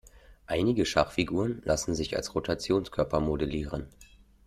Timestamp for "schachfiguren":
0.87-1.61